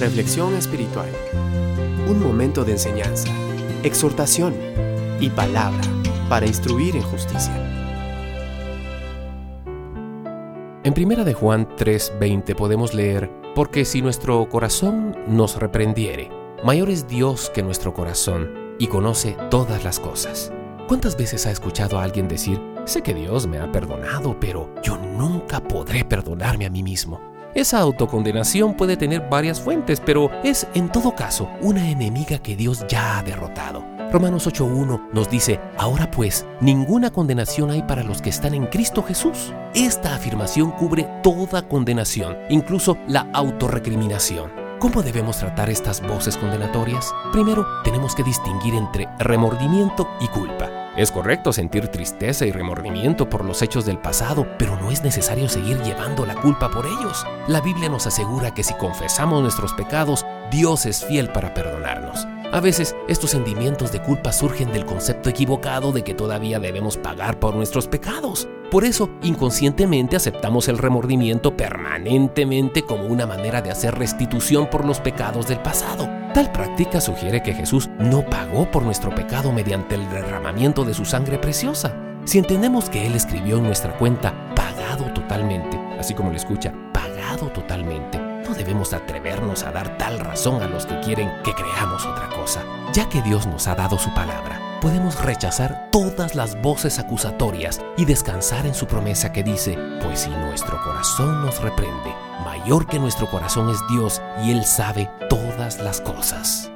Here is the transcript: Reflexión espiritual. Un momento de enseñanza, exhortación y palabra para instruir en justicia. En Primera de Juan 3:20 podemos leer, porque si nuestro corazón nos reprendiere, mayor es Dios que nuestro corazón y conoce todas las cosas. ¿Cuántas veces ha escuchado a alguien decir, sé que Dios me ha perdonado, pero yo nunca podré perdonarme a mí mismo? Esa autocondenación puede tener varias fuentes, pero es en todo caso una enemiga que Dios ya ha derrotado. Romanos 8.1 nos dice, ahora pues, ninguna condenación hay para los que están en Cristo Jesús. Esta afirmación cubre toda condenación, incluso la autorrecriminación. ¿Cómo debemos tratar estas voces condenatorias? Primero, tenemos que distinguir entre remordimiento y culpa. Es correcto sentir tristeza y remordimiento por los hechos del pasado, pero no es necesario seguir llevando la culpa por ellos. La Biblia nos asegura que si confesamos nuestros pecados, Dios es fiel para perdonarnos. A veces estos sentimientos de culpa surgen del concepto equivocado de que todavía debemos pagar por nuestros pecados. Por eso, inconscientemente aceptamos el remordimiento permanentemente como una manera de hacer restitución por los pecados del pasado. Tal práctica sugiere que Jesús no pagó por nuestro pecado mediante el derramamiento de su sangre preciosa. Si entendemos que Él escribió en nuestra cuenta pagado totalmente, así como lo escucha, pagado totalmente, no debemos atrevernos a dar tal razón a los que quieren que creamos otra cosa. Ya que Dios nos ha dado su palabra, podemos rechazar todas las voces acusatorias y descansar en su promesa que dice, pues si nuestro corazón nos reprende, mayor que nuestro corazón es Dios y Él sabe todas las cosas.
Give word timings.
Reflexión 0.00 0.54
espiritual. 0.54 1.08
Un 2.08 2.22
momento 2.22 2.64
de 2.64 2.70
enseñanza, 2.70 3.28
exhortación 3.82 4.54
y 5.18 5.28
palabra 5.28 5.80
para 6.28 6.46
instruir 6.46 6.94
en 6.94 7.02
justicia. 7.02 7.52
En 10.84 10.94
Primera 10.94 11.24
de 11.24 11.34
Juan 11.34 11.66
3:20 11.76 12.54
podemos 12.54 12.94
leer, 12.94 13.28
porque 13.56 13.84
si 13.84 14.00
nuestro 14.00 14.48
corazón 14.48 15.16
nos 15.26 15.56
reprendiere, 15.56 16.30
mayor 16.62 16.90
es 16.90 17.08
Dios 17.08 17.50
que 17.52 17.64
nuestro 17.64 17.92
corazón 17.92 18.76
y 18.78 18.86
conoce 18.86 19.36
todas 19.50 19.82
las 19.82 19.98
cosas. 19.98 20.52
¿Cuántas 20.86 21.16
veces 21.16 21.44
ha 21.46 21.50
escuchado 21.50 21.98
a 21.98 22.04
alguien 22.04 22.28
decir, 22.28 22.60
sé 22.84 23.02
que 23.02 23.14
Dios 23.14 23.48
me 23.48 23.58
ha 23.58 23.72
perdonado, 23.72 24.38
pero 24.38 24.72
yo 24.80 24.96
nunca 24.96 25.60
podré 25.60 26.04
perdonarme 26.04 26.66
a 26.66 26.70
mí 26.70 26.84
mismo? 26.84 27.20
Esa 27.54 27.80
autocondenación 27.80 28.74
puede 28.74 28.96
tener 28.96 29.28
varias 29.28 29.60
fuentes, 29.60 30.00
pero 30.00 30.30
es 30.44 30.66
en 30.74 30.90
todo 30.90 31.14
caso 31.14 31.48
una 31.62 31.88
enemiga 31.88 32.38
que 32.38 32.56
Dios 32.56 32.84
ya 32.88 33.18
ha 33.18 33.22
derrotado. 33.22 33.84
Romanos 34.12 34.46
8.1 34.46 35.08
nos 35.12 35.30
dice, 35.30 35.60
ahora 35.76 36.10
pues, 36.10 36.46
ninguna 36.60 37.10
condenación 37.10 37.70
hay 37.70 37.82
para 37.82 38.02
los 38.02 38.22
que 38.22 38.30
están 38.30 38.54
en 38.54 38.66
Cristo 38.66 39.02
Jesús. 39.02 39.52
Esta 39.74 40.14
afirmación 40.14 40.70
cubre 40.72 41.06
toda 41.22 41.68
condenación, 41.68 42.36
incluso 42.48 42.96
la 43.06 43.28
autorrecriminación. 43.32 44.50
¿Cómo 44.78 45.02
debemos 45.02 45.38
tratar 45.38 45.70
estas 45.70 46.00
voces 46.00 46.36
condenatorias? 46.36 47.12
Primero, 47.32 47.66
tenemos 47.82 48.14
que 48.14 48.22
distinguir 48.22 48.74
entre 48.74 49.08
remordimiento 49.18 50.06
y 50.20 50.28
culpa. 50.28 50.77
Es 50.98 51.12
correcto 51.12 51.52
sentir 51.52 51.86
tristeza 51.86 52.44
y 52.44 52.50
remordimiento 52.50 53.30
por 53.30 53.44
los 53.44 53.62
hechos 53.62 53.86
del 53.86 53.98
pasado, 53.98 54.48
pero 54.58 54.74
no 54.80 54.90
es 54.90 55.04
necesario 55.04 55.48
seguir 55.48 55.80
llevando 55.82 56.26
la 56.26 56.34
culpa 56.34 56.72
por 56.72 56.86
ellos. 56.86 57.24
La 57.46 57.60
Biblia 57.60 57.88
nos 57.88 58.08
asegura 58.08 58.52
que 58.52 58.64
si 58.64 58.74
confesamos 58.74 59.40
nuestros 59.40 59.72
pecados, 59.74 60.26
Dios 60.50 60.86
es 60.86 61.04
fiel 61.04 61.30
para 61.30 61.54
perdonarnos. 61.54 62.26
A 62.50 62.58
veces 62.58 62.96
estos 63.06 63.30
sentimientos 63.30 63.92
de 63.92 64.02
culpa 64.02 64.32
surgen 64.32 64.72
del 64.72 64.86
concepto 64.86 65.30
equivocado 65.30 65.92
de 65.92 66.02
que 66.02 66.14
todavía 66.14 66.58
debemos 66.58 66.96
pagar 66.96 67.38
por 67.38 67.54
nuestros 67.54 67.86
pecados. 67.86 68.48
Por 68.68 68.84
eso, 68.84 69.08
inconscientemente 69.22 70.16
aceptamos 70.16 70.66
el 70.66 70.78
remordimiento 70.78 71.56
permanentemente 71.56 72.82
como 72.82 73.04
una 73.04 73.24
manera 73.24 73.62
de 73.62 73.70
hacer 73.70 73.94
restitución 73.94 74.68
por 74.68 74.84
los 74.84 74.98
pecados 74.98 75.46
del 75.46 75.60
pasado. 75.60 76.17
Tal 76.34 76.52
práctica 76.52 77.00
sugiere 77.00 77.42
que 77.42 77.54
Jesús 77.54 77.88
no 77.98 78.22
pagó 78.22 78.70
por 78.70 78.82
nuestro 78.82 79.14
pecado 79.14 79.50
mediante 79.50 79.94
el 79.94 80.08
derramamiento 80.10 80.84
de 80.84 80.94
su 80.94 81.04
sangre 81.04 81.38
preciosa. 81.38 81.94
Si 82.24 82.38
entendemos 82.38 82.90
que 82.90 83.06
Él 83.06 83.14
escribió 83.14 83.56
en 83.56 83.64
nuestra 83.64 83.96
cuenta 83.96 84.34
pagado 84.54 85.12
totalmente, 85.14 85.78
así 85.98 86.14
como 86.14 86.30
lo 86.30 86.36
escucha, 86.36 86.72
pagado 86.92 87.48
totalmente, 87.48 88.18
no 88.18 88.54
debemos 88.54 88.92
atrevernos 88.92 89.62
a 89.64 89.72
dar 89.72 89.96
tal 89.96 90.20
razón 90.20 90.62
a 90.62 90.68
los 90.68 90.84
que 90.84 91.00
quieren 91.00 91.30
que 91.42 91.54
creamos 91.54 92.04
otra 92.04 92.28
cosa. 92.28 92.62
Ya 92.92 93.08
que 93.08 93.22
Dios 93.22 93.46
nos 93.46 93.66
ha 93.66 93.74
dado 93.74 93.98
su 93.98 94.12
palabra, 94.12 94.60
podemos 94.80 95.22
rechazar 95.22 95.88
todas 95.90 96.34
las 96.34 96.60
voces 96.60 96.98
acusatorias 96.98 97.80
y 97.96 98.04
descansar 98.04 98.66
en 98.66 98.74
su 98.74 98.86
promesa 98.86 99.32
que 99.32 99.42
dice, 99.42 99.76
pues 100.02 100.20
si 100.20 100.30
nuestro 100.30 100.80
corazón 100.84 101.44
nos 101.44 101.60
reprende, 101.60 102.14
mayor 102.44 102.86
que 102.86 102.98
nuestro 102.98 103.28
corazón 103.30 103.70
es 103.70 103.78
Dios 103.90 104.20
y 104.44 104.52
Él 104.52 104.64
sabe 104.64 105.10
todas 105.28 105.78
las 105.80 106.00
cosas. 106.00 106.70